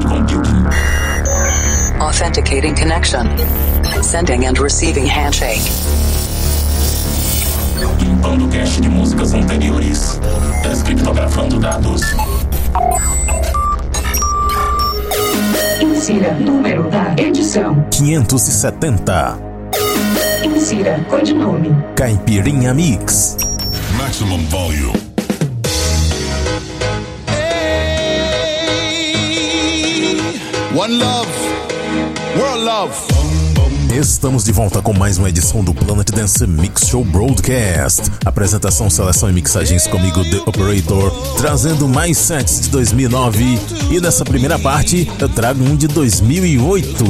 cloud 0.00 0.28
computing. 0.28 0.66
Authenticating 2.00 2.74
connection. 2.74 3.26
Sending 4.02 4.46
and 4.46 4.58
receiving 4.58 5.06
handshake. 5.06 5.62
Limpando 8.00 8.48
cache 8.48 8.80
de 8.80 8.88
músicas 8.88 9.34
anteriores. 9.34 10.20
Descriptografando 10.62 11.58
dados. 11.58 12.02
Insira 15.80 16.34
número 16.34 16.88
da 16.90 17.14
edição. 17.16 17.84
570. 17.90 19.38
Insira 20.44 21.04
codinome. 21.08 21.70
Caipirinha 21.96 22.72
Mix. 22.74 23.36
Maximum 23.96 24.44
volume. 24.46 24.97
One 30.78 30.96
love. 30.96 31.28
World 32.38 32.64
love. 32.64 32.94
Estamos 33.92 34.44
de 34.44 34.52
volta 34.52 34.80
com 34.80 34.92
mais 34.92 35.18
uma 35.18 35.28
edição 35.28 35.64
do 35.64 35.74
Planet 35.74 36.08
Dance 36.12 36.46
Mix 36.46 36.86
Show 36.86 37.04
Broadcast. 37.04 38.08
Apresentação, 38.24 38.88
seleção 38.88 39.28
e 39.28 39.32
mixagens 39.32 39.88
comigo, 39.88 40.22
The 40.22 40.36
Operator, 40.46 41.10
trazendo 41.36 41.88
mais 41.88 42.16
sets 42.16 42.60
de 42.60 42.68
2009. 42.68 43.58
E 43.90 44.00
nessa 44.00 44.24
primeira 44.24 44.56
parte, 44.56 45.10
eu 45.18 45.28
trago 45.28 45.64
um 45.64 45.74
de 45.74 45.88
2008, 45.88 47.04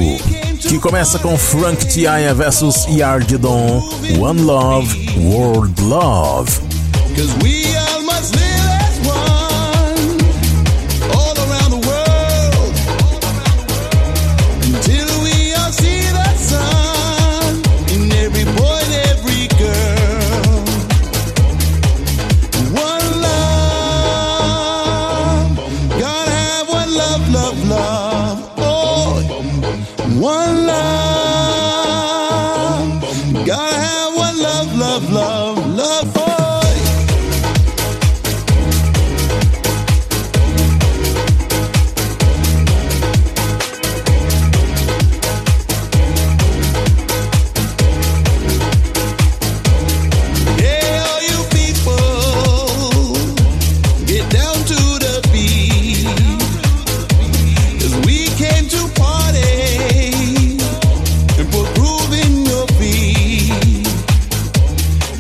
que 0.67 0.79
começa 0.79 1.19
com 1.19 1.37
Frank 1.37 1.85
Tiaia 1.89 2.33
versus 2.33 2.87
Yard 2.87 3.37
Don, 3.37 3.87
One 4.19 4.41
Love, 4.41 5.11
World 5.19 5.83
Love. 5.83 6.51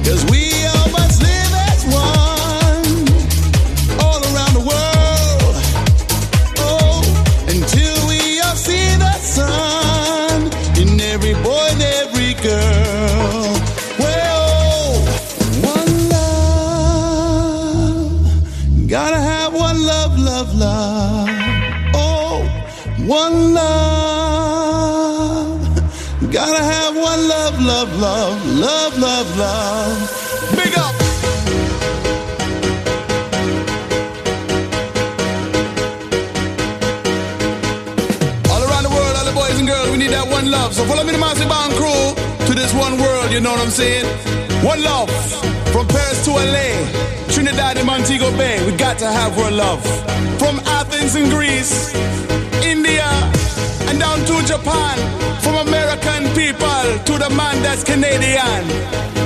'Cause 0.08 0.24
we 0.30 0.47
love, 27.68 28.00
love, 28.00 28.46
love, 28.46 28.98
love, 28.98 29.36
love. 29.36 30.56
Big 30.56 30.72
up. 30.78 30.94
All 38.50 38.62
around 38.64 38.84
the 38.84 38.88
world, 38.88 39.14
all 39.18 39.26
the 39.26 39.34
boys 39.34 39.58
and 39.58 39.68
girls, 39.68 39.90
we 39.90 39.98
need 39.98 40.12
that 40.16 40.26
one 40.30 40.50
love. 40.50 40.72
So 40.72 40.82
follow 40.86 41.04
me, 41.04 41.12
the 41.12 41.18
Massive 41.18 41.48
Band 41.48 41.74
crew, 41.74 42.16
to 42.46 42.54
this 42.54 42.72
one 42.72 42.98
world, 42.98 43.30
you 43.30 43.40
know 43.40 43.52
what 43.52 43.60
I'm 43.60 43.70
saying? 43.70 44.06
One 44.64 44.82
love. 44.82 45.10
From 45.70 45.86
Paris 45.88 46.24
to 46.24 46.30
LA, 46.30 46.72
Trinidad 47.28 47.76
and 47.76 47.86
Montego 47.86 48.30
Bay, 48.38 48.64
we 48.64 48.72
got 48.78 48.98
to 49.00 49.06
have 49.06 49.36
one 49.36 49.58
love. 49.58 49.84
From 50.38 50.58
Athens 50.80 51.16
in 51.16 51.28
Greece, 51.28 51.92
India, 52.64 53.08
and 53.88 54.00
down 54.00 54.20
to 54.24 54.34
Japan. 54.46 54.96
From 55.42 55.54
American 56.08 56.34
people 56.34 57.04
to 57.04 57.18
the 57.18 57.30
man 57.36 57.62
that's 57.62 57.84
Canadian. 57.84 59.17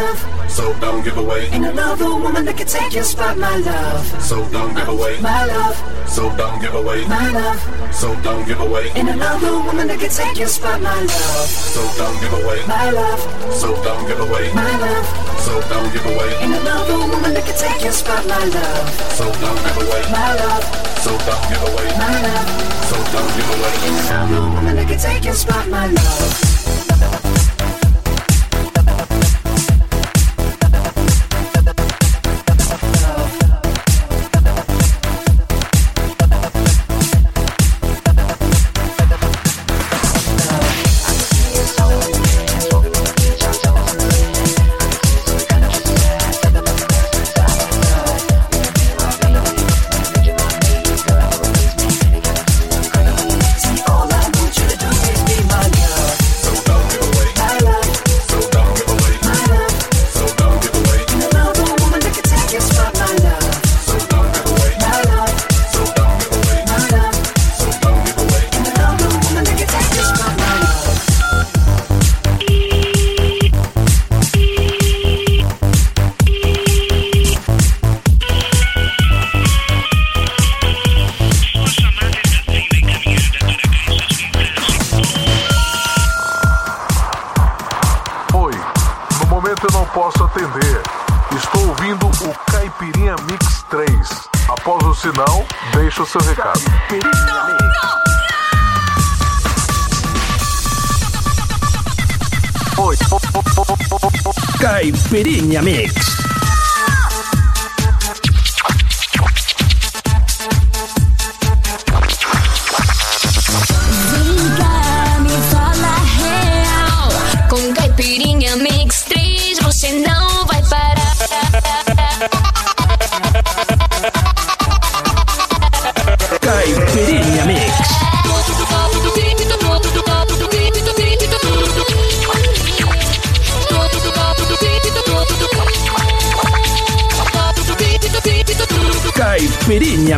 Love. 0.00 0.50
So 0.50 0.74
don't 0.80 1.04
give 1.04 1.16
away. 1.16 1.48
Ain't 1.50 1.64
another 1.64 2.10
woman 2.16 2.44
that 2.44 2.56
can 2.56 2.66
take 2.66 2.92
your 2.94 3.04
spot, 3.04 3.38
my 3.38 3.56
love. 3.56 4.04
So 4.22 4.48
don't 4.50 4.74
give 4.74 4.88
away 4.88 5.20
my 5.20 5.44
love. 5.46 5.76
So 6.08 6.34
don't 6.36 6.60
give 6.60 6.74
away 6.74 7.06
my 7.06 7.30
love. 7.30 7.94
So 7.94 8.08
don't 8.22 8.46
give 8.46 8.60
away. 8.60 8.90
Ain't 8.94 9.08
another 9.08 9.52
woman 9.66 9.86
that 9.88 10.00
can 10.00 10.10
take 10.10 10.38
your 10.38 10.48
spot, 10.48 10.80
my 10.82 11.00
love. 11.00 11.48
So 11.74 11.82
don't 11.96 12.18
give 12.20 12.32
away 12.32 12.60
my 12.66 12.90
love. 12.90 13.20
So 13.52 13.68
don't 13.84 14.06
give 14.08 14.20
away 14.20 14.52
my 14.52 14.72
love. 14.84 15.06
So 15.46 15.60
don't 15.68 15.92
give 15.92 16.06
away. 16.06 16.30
Ain't 16.42 16.54
another 16.54 16.98
woman 16.98 17.34
that 17.34 17.44
can 17.44 17.56
take 17.56 17.82
your 17.82 17.92
spot, 17.92 18.26
my 18.26 18.44
love. 18.44 18.86
So 19.18 19.24
don't 19.42 19.60
give 19.64 19.78
away 19.84 20.02
my 20.10 20.34
love. 20.42 20.64
So 21.04 21.12
don't 21.28 21.44
give 21.50 21.62
away 21.70 21.88
my 21.96 22.16
love. 22.26 22.48
So 22.90 22.96
don't 23.14 23.32
give 23.36 23.50
away. 23.54 23.74
Ain't 23.86 24.00
another 24.08 24.42
woman 24.54 24.76
that 24.76 24.88
can 24.88 24.98
take 24.98 25.24
your 25.24 25.34
spot, 25.34 25.68
my 25.68 25.86
love. 25.86 27.39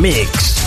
Mix. 0.01 0.62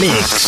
Mix. 0.00 0.47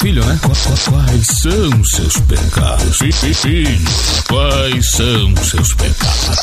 Filho, 0.00 0.22
fi- 0.22 0.22
filho, 0.22 0.24
né? 0.24 0.38
Qua- 0.42 0.54
qua- 0.54 1.04
Quais 1.06 1.26
são 1.26 1.80
os 1.80 1.90
seus 1.90 2.16
pecados? 2.20 2.96
Fi- 2.98 3.12
fi- 3.12 3.34
Filho, 3.34 3.80
quais 4.28 4.90
são 4.90 5.32
os 5.32 5.48
seus 5.50 5.74
pecados? 5.74 6.36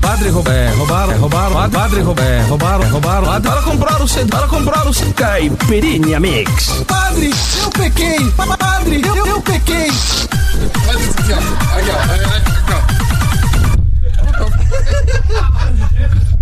Padre 0.00 0.28
roub- 0.28 0.48
é, 0.48 0.70
roubaram, 0.76 1.12
é, 1.12 1.16
roubaram, 1.16 1.52
padre, 1.54 1.70
padre 1.78 2.00
roub- 2.02 2.20
é, 2.20 2.42
roubaram, 2.42 2.84
é, 2.84 2.88
roubaram, 2.88 3.26
padre, 3.26 3.50
para 3.50 3.62
comprar 3.62 4.02
o 4.02 4.08
CD, 4.08 4.30
para 4.30 4.48
comprar 4.48 4.86
o 4.86 4.92
CD. 4.94 5.12
Caipirinha 5.14 6.20
Mix. 6.20 6.84
Padre, 6.86 7.34
eu 7.62 7.70
pequei! 7.70 8.30
Padre, 8.58 9.02
eu, 9.04 9.26
eu 9.26 9.40
pequei! 9.42 9.90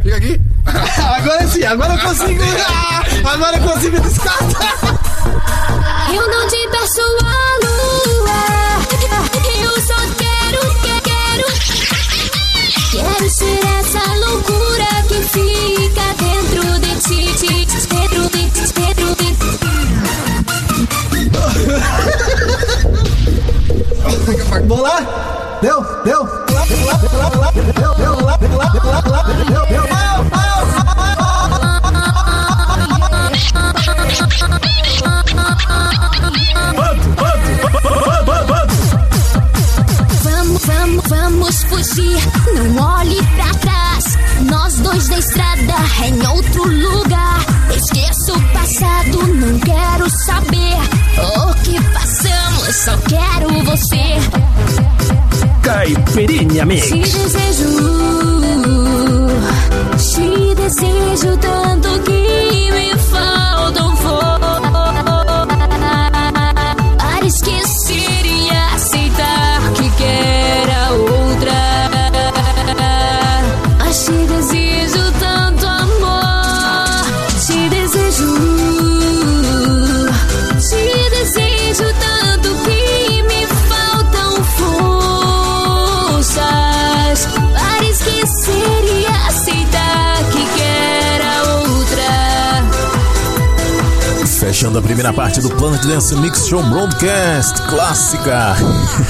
Fica 0.02 0.16
aqui. 0.16 0.40
Agora 1.16 1.46
sim, 1.48 1.64
agora 1.64 1.94
eu 1.94 1.98
consigo. 2.00 2.42
Agora 3.24 3.56
eu 3.56 3.62
consigo 3.68 4.00
descartar! 4.00 4.74
Eu 6.14 6.28
não 6.30 6.48
te 6.48 6.68
peço 6.68 7.00
a 7.00 7.04
lua, 7.64 8.42
eu 9.62 9.80
só 9.80 9.94
quero, 10.18 10.60
que- 10.82 11.00
quero, 11.02 11.46
quero 12.90 13.30
ser 13.30 13.60
essa 13.78 14.04
loucura 14.26 14.86
que 15.08 15.22
fica 15.22 16.06
dentro 16.18 16.78
de 16.80 16.92
ti, 17.00 17.20
ti- 17.38 17.66
dentro 17.88 18.22
de 18.28 18.42
ti, 18.50 18.72
dentro 18.74 19.08
de 19.16 19.32
Vou 24.68 24.80
lá! 24.82 24.98
Deu, 25.62 25.80
deu, 26.04 26.24
deu, 26.24 26.64
deu, 27.74 27.91
saber 50.12 50.76
o 51.18 51.54
que 51.62 51.80
passamos, 51.92 52.76
só 52.76 52.96
quero 53.08 53.64
você. 53.64 54.18
Caipirinha 55.62 56.64
Mix. 56.66 56.88
Te 56.88 56.98
desejo, 56.98 57.68
te 59.96 60.54
desejo 60.54 61.36
tanto 61.38 61.88
que 62.04 62.11
Fechando 94.62 94.78
a 94.78 94.82
primeira 94.82 95.12
parte 95.12 95.40
do 95.40 95.50
Planet 95.50 95.84
Dance 95.84 96.14
Mix 96.14 96.46
Show 96.46 96.62
Broadcast 96.62 97.60
clássica. 97.62 98.54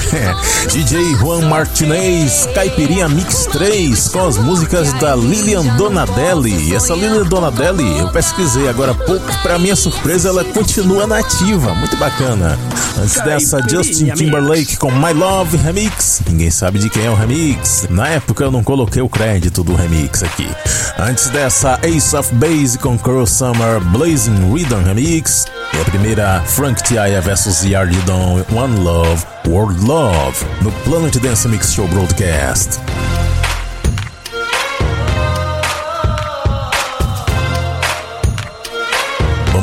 DJ 0.73 1.13
Juan 1.17 1.47
Martinez, 1.47 2.49
Caipirinha 2.55 3.07
Mix 3.07 3.45
3, 3.51 4.07
com 4.07 4.25
as 4.25 4.39
músicas 4.39 4.91
da 4.93 5.15
Lilian 5.15 5.63
Donadelli. 5.77 6.69
E 6.69 6.75
essa 6.75 6.95
Lilian 6.95 7.21
Donadelli, 7.25 7.99
eu 7.99 8.09
pesquisei 8.09 8.67
agora 8.67 8.93
há 8.93 8.95
pouco, 8.95 9.31
pra 9.43 9.59
minha 9.59 9.75
surpresa, 9.75 10.29
ela 10.29 10.43
continua 10.43 11.05
nativa. 11.05 11.75
Muito 11.75 11.97
bacana. 11.97 12.57
Antes 12.99 13.21
dessa, 13.21 13.61
Justin 13.69 14.11
Timberlake 14.15 14.77
com 14.77 14.89
My 14.89 15.13
Love 15.13 15.57
Remix. 15.57 15.92
Ninguém 16.27 16.49
sabe 16.49 16.79
de 16.79 16.89
quem 16.89 17.05
é 17.05 17.09
o 17.09 17.15
remix. 17.15 17.87
Na 17.89 18.07
época 18.07 18.43
eu 18.43 18.51
não 18.51 18.63
coloquei 18.63 19.01
o 19.01 19.09
crédito 19.09 19.63
do 19.63 19.75
remix 19.75 20.23
aqui. 20.23 20.49
Antes 20.97 21.29
dessa, 21.29 21.79
Ace 21.83 22.15
of 22.15 22.33
Base 22.35 22.77
com 22.77 22.97
Curl 22.97 23.25
Summer 23.25 23.79
Blazing 23.91 24.53
Rhythm 24.53 24.83
Remix. 24.83 25.45
E 25.73 25.81
a 25.81 25.85
primeira, 25.85 26.41
Frank 26.45 26.81
Tiaya 26.83 27.21
vs 27.21 27.63
Yardidon 27.63 28.43
One 28.51 28.79
Love, 28.79 29.23
World 29.47 29.85
Love, 29.85 30.45
no 30.61 30.71
Planet 30.83 31.17
Dance 31.19 31.47
Mix 31.47 31.73
Show 31.73 31.87
Broadcast. 31.87 32.79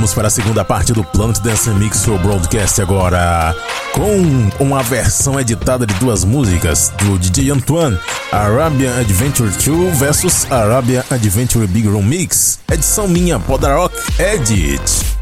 Vamos 0.00 0.14
para 0.14 0.28
a 0.28 0.30
segunda 0.30 0.64
parte 0.64 0.94
do 0.94 1.04
Planet 1.04 1.40
Dance 1.40 1.68
Mix 1.68 2.02
Show 2.02 2.18
Broadcast 2.20 2.80
agora, 2.80 3.54
com 3.92 4.48
uma 4.58 4.82
versão 4.82 5.38
editada 5.38 5.84
de 5.84 5.92
duas 5.96 6.24
músicas 6.24 6.90
do 6.96 7.18
DJ 7.18 7.50
Antoine, 7.50 7.98
Arabian 8.32 8.98
Adventure 8.98 9.50
2 9.50 9.98
versus 9.98 10.50
Arabian 10.50 11.04
Adventure 11.10 11.66
Big 11.66 11.86
Room 11.86 12.04
Mix, 12.04 12.60
edição 12.72 13.06
minha, 13.06 13.38
Podarock 13.38 13.94
Edit. 14.18 15.19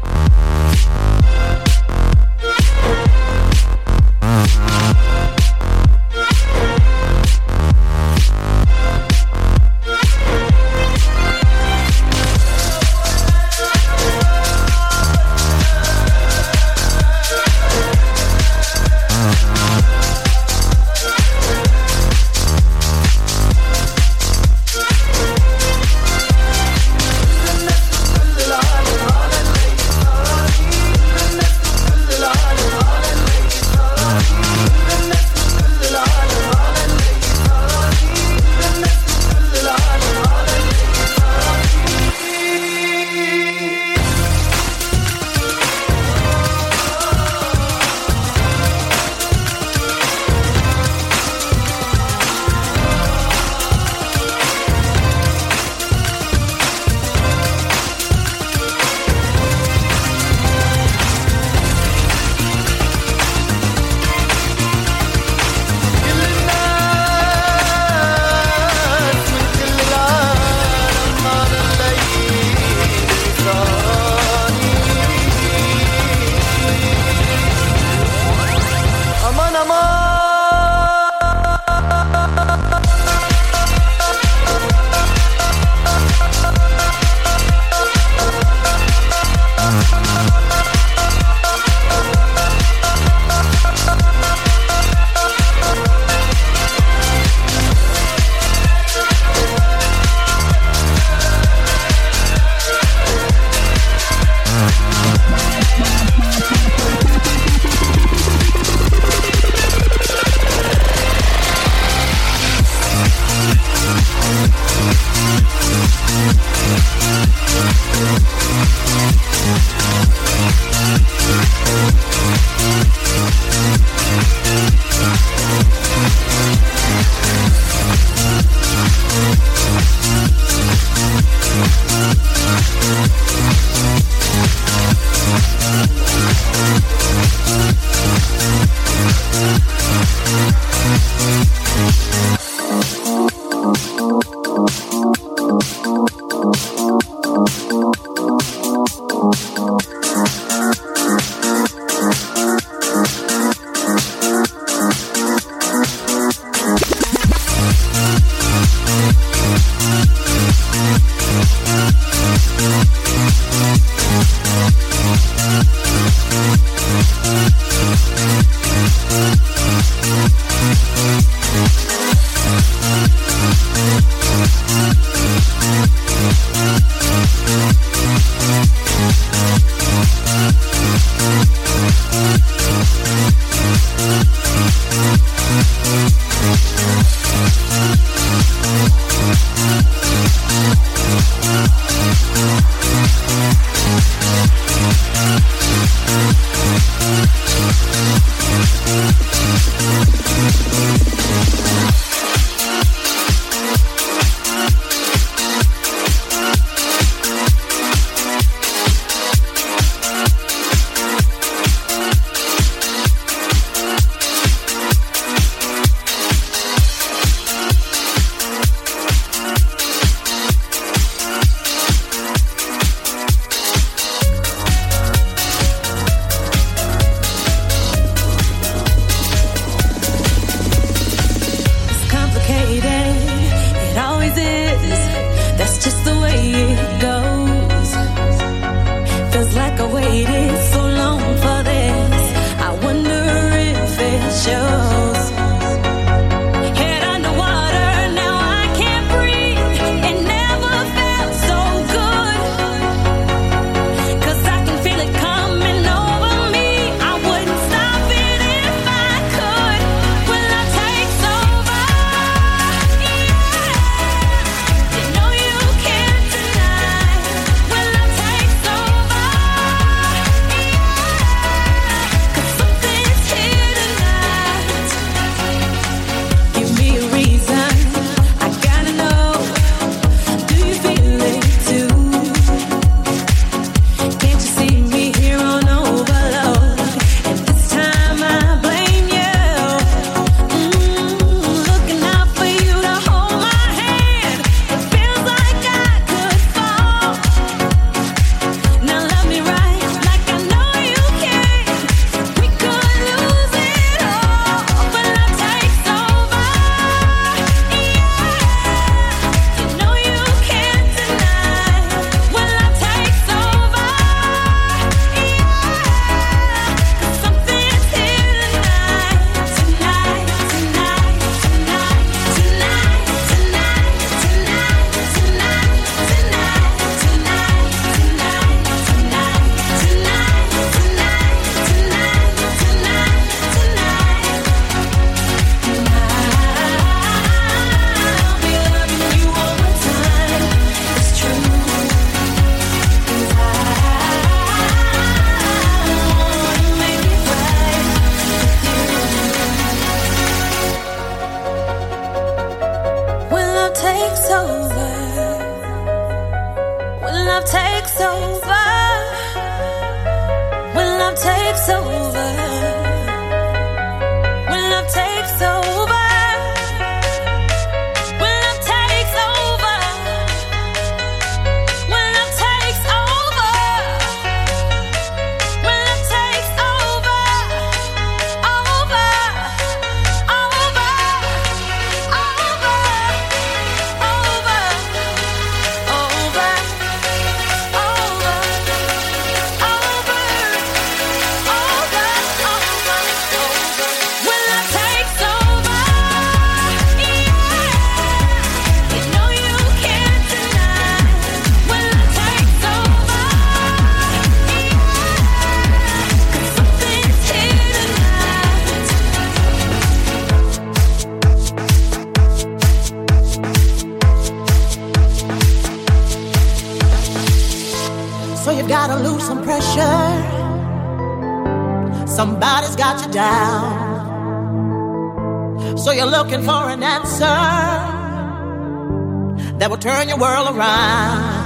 Turn 430.09 430.19
your 430.19 430.27
world 430.27 430.55
around. 430.55 431.38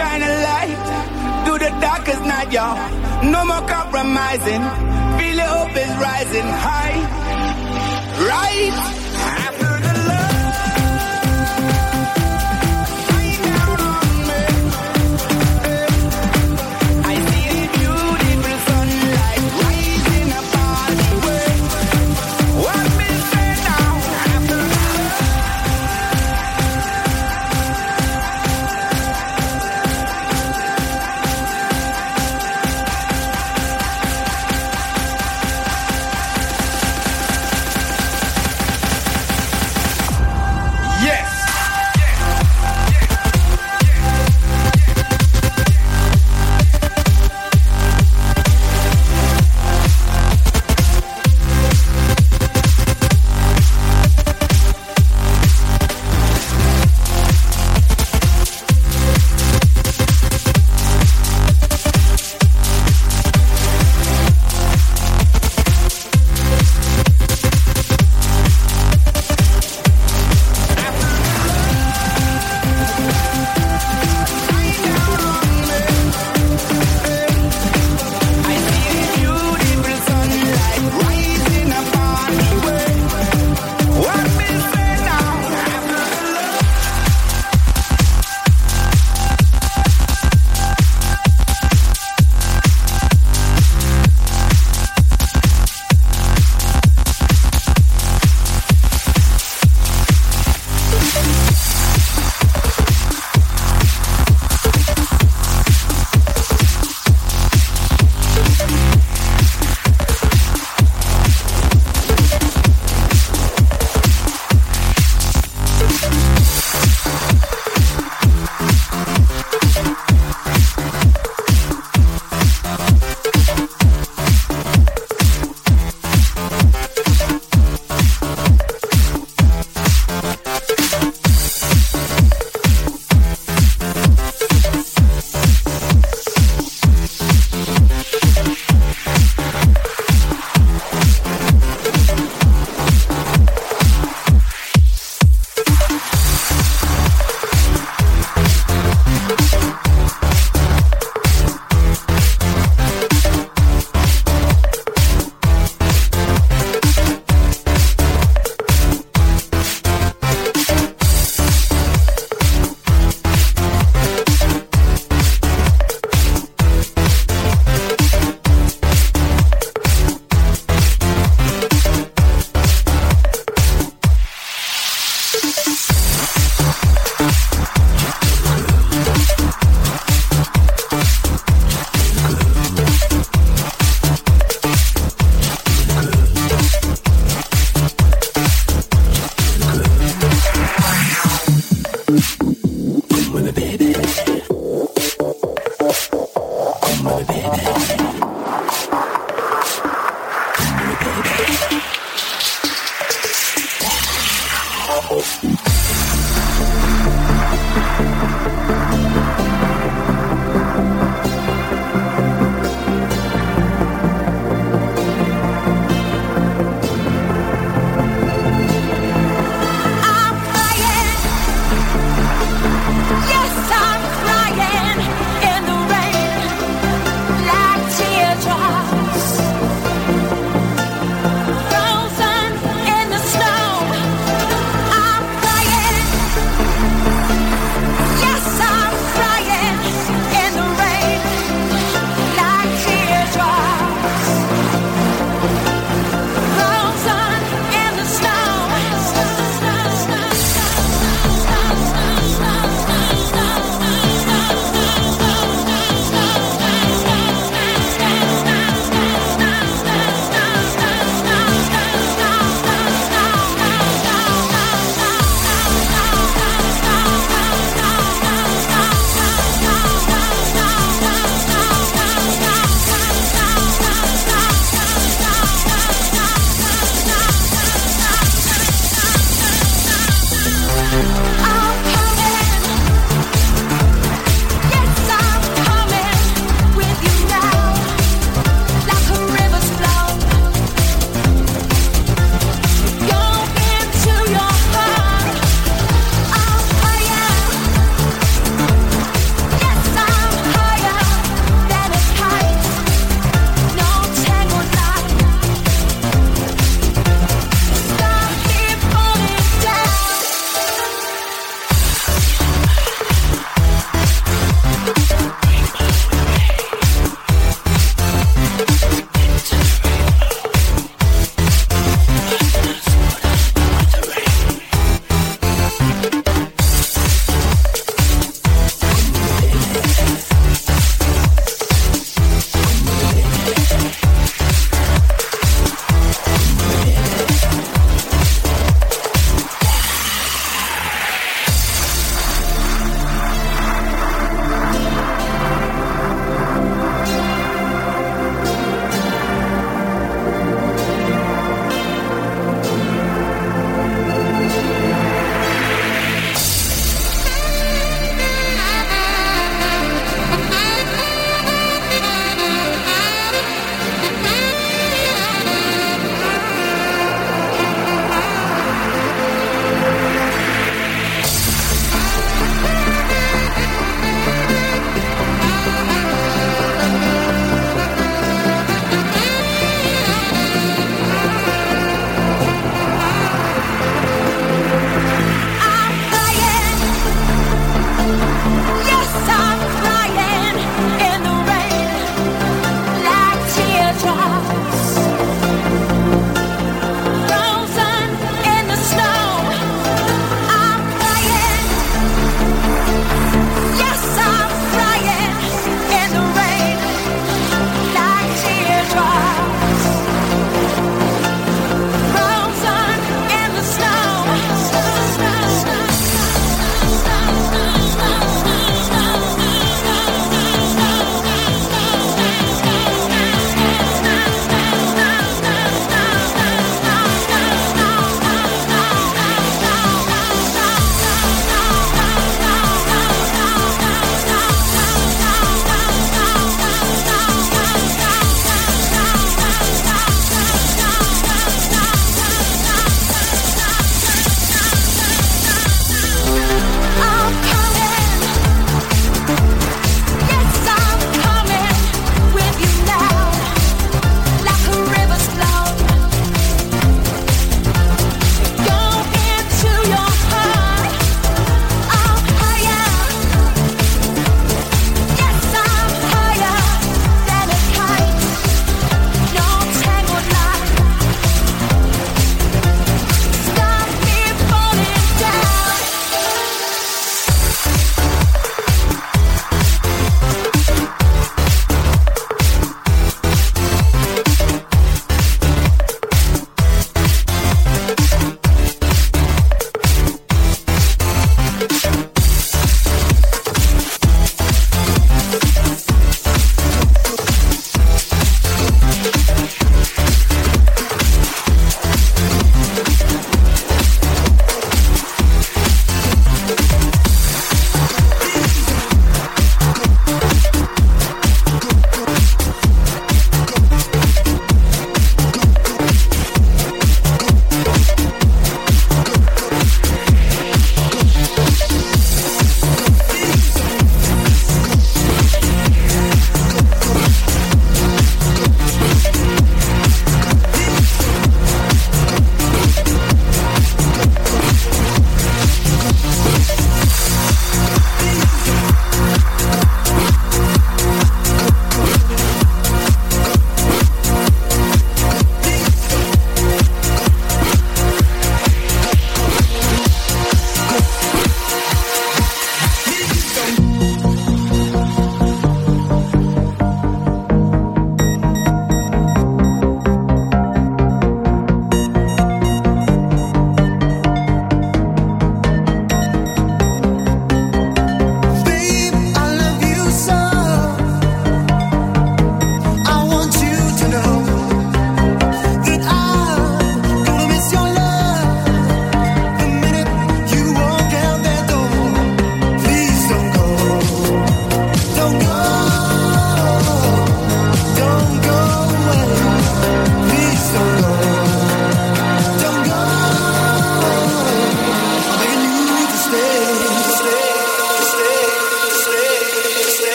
Shine 0.00 0.22
a 0.22 0.32
light 0.48 1.44
through 1.44 1.58
the 1.58 1.68
darkest 1.78 2.22
night, 2.22 2.50
y'all. 2.50 2.74
No 3.22 3.44
more 3.44 3.60
compromising. 3.68 4.62
Feel 5.18 5.36
your 5.36 5.50
hope 5.56 5.76
is 5.76 5.92
rising 5.98 6.48
high. 6.64 6.96
Right. 8.32 8.99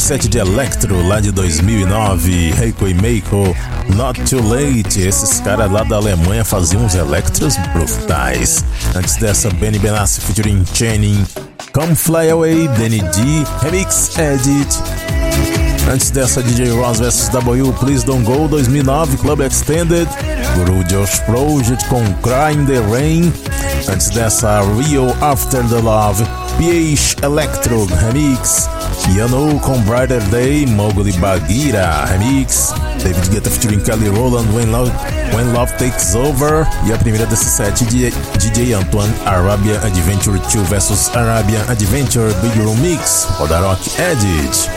Set 0.00 0.28
de 0.28 0.38
Electro 0.38 1.06
lá 1.06 1.20
de 1.20 1.30
2009, 1.30 2.54
Heiko 2.60 2.86
e 2.86 2.94
Meiko, 2.94 3.56
Not 3.94 4.20
Too 4.22 4.42
Late. 4.42 5.00
Esses 5.00 5.40
caras 5.40 5.70
lá 5.70 5.82
da 5.84 5.96
Alemanha 5.96 6.44
faziam 6.44 6.84
uns 6.84 6.94
Electros 6.94 7.56
brutais. 7.72 8.64
Antes 8.94 9.16
dessa, 9.16 9.48
Benny 9.50 9.78
Benassi 9.78 10.20
featuring 10.20 10.64
Channing, 10.74 11.24
Come 11.72 11.94
Fly 11.94 12.30
Away, 12.30 12.68
Danny 12.68 13.00
D, 13.00 13.44
Remix 13.62 14.18
Edit. 14.18 14.68
Antes 15.90 16.10
dessa, 16.10 16.42
DJ 16.42 16.70
Ross 16.72 16.98
vs 16.98 17.28
W, 17.28 17.72
Please 17.74 18.04
Don't 18.04 18.24
Go 18.24 18.48
2009, 18.48 19.16
Club 19.18 19.40
Extended, 19.40 20.08
Guru 20.56 20.82
Josh 20.84 21.20
Project 21.20 21.86
com 21.88 22.02
Cry 22.22 22.54
in 22.54 22.66
the 22.66 22.80
Rain. 22.90 23.32
Antes 23.88 24.10
dessa, 24.10 24.60
Rio 24.76 25.14
After 25.20 25.62
the 25.68 25.80
Love, 25.80 26.24
PH 26.58 27.16
Electro 27.22 27.86
Remix. 27.86 28.75
Yano 29.14 29.58
com 29.60 29.80
Brighter 29.82 30.22
Day, 30.24 30.66
Mowgli 30.66 31.12
Bagheera 31.12 32.04
Remix, 32.06 32.74
David 33.02 33.30
Guetta 33.30 33.50
featuring 33.50 33.80
Kelly 33.80 34.08
Rowland, 34.08 34.48
When 34.54 34.70
Love, 34.70 34.90
When 35.34 35.52
Love 35.52 35.72
Takes 35.74 36.14
Over, 36.14 36.66
e 36.86 36.92
a 36.92 36.98
primeira 36.98 37.26
desse 37.26 37.46
set 37.46 37.84
de 37.84 38.10
DJ 38.38 38.74
Antoine 38.74 39.12
Arabian 39.24 39.76
Adventure 39.82 40.38
2 40.38 40.64
vs 40.64 41.10
Arabian 41.14 41.62
Adventure 41.68 42.34
Big 42.42 42.58
Room 42.58 42.76
Mix, 42.78 43.26
Rock 43.38 43.90
Edit. 44.00 44.70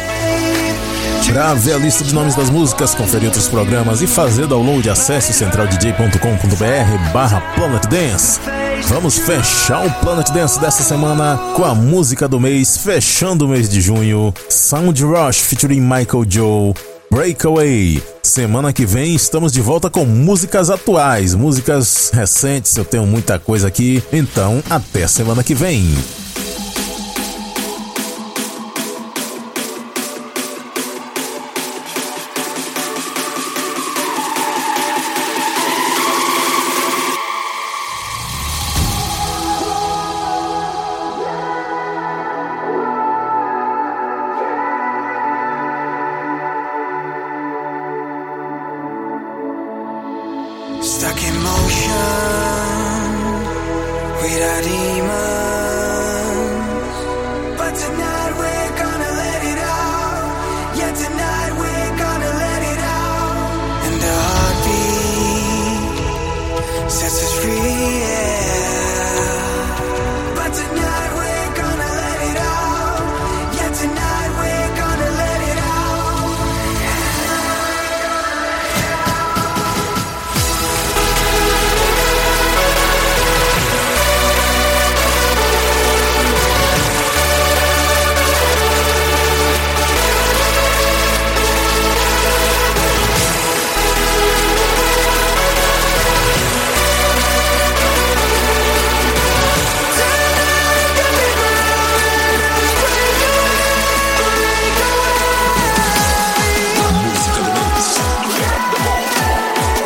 Pra 1.32 1.54
ver 1.54 1.74
a 1.74 1.78
lista 1.78 2.04
de 2.04 2.14
nomes 2.14 2.36
das 2.36 2.50
músicas, 2.50 2.96
conferir 2.96 3.28
outros 3.28 3.48
programas 3.48 4.02
e 4.02 4.08
fazer 4.08 4.48
download, 4.48 4.90
acesse 4.90 5.32
centraldj.com.br 5.34 7.12
barra 7.14 7.42
Planet 7.56 7.86
Dance. 7.88 8.40
Vamos 8.88 9.18
fechar 9.20 9.86
o 9.86 9.92
Planet 10.00 10.30
Dance 10.32 10.60
dessa 10.60 10.84
semana 10.84 11.38
com 11.56 11.64
a 11.64 11.76
música 11.76 12.28
do 12.28 12.40
mês, 12.40 12.78
fechando 12.78 13.46
o 13.46 13.48
mês 13.48 13.70
de 13.70 13.82
junho, 13.82 14.34
Sound 14.50 15.04
Rush 15.04 15.42
featuring 15.42 15.82
Michael 15.82 16.26
Joe, 16.28 16.74
Breakaway. 17.12 18.02
Semana 18.24 18.74
que 18.74 18.86
vem 18.86 19.16
estamos 19.16 19.52
de 19.52 19.62
volta 19.62 19.90
com 19.90 20.06
músicas 20.06 20.70
atuais, 20.70 21.36
músicas 21.36 22.10
recentes, 22.14 22.76
eu 22.78 22.86
tenho 22.86 23.06
muita 23.06 23.38
coisa 23.38 23.68
aqui, 23.68 24.04
então 24.12 24.64
até 24.70 25.08
semana 25.08 25.44
que 25.44 25.54
vem. 25.54 25.86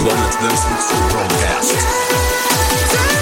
Planet 0.03 0.33
Dance 0.41 0.65
Broadcast. 1.13 3.12